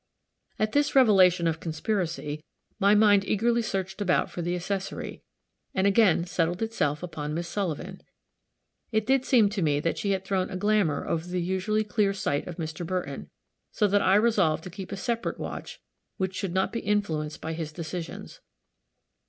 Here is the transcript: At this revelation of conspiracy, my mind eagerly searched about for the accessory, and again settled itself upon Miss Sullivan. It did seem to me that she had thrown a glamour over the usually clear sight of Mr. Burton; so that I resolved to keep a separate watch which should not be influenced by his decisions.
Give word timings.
At 0.57 0.71
this 0.71 0.95
revelation 0.95 1.45
of 1.45 1.59
conspiracy, 1.59 2.43
my 2.79 2.95
mind 2.95 3.23
eagerly 3.23 3.61
searched 3.61 4.01
about 4.01 4.31
for 4.31 4.41
the 4.41 4.55
accessory, 4.55 5.21
and 5.75 5.85
again 5.85 6.25
settled 6.25 6.63
itself 6.63 7.03
upon 7.03 7.35
Miss 7.35 7.47
Sullivan. 7.47 8.01
It 8.91 9.05
did 9.05 9.25
seem 9.25 9.47
to 9.49 9.61
me 9.61 9.79
that 9.79 9.99
she 9.99 10.09
had 10.09 10.25
thrown 10.25 10.49
a 10.49 10.57
glamour 10.57 11.07
over 11.07 11.27
the 11.27 11.39
usually 11.39 11.83
clear 11.83 12.13
sight 12.13 12.47
of 12.47 12.55
Mr. 12.57 12.83
Burton; 12.83 13.29
so 13.71 13.87
that 13.87 14.01
I 14.01 14.15
resolved 14.15 14.63
to 14.63 14.71
keep 14.71 14.91
a 14.91 14.97
separate 14.97 15.39
watch 15.39 15.79
which 16.17 16.33
should 16.33 16.55
not 16.55 16.73
be 16.73 16.79
influenced 16.79 17.39
by 17.39 17.53
his 17.53 17.71
decisions. 17.71 18.41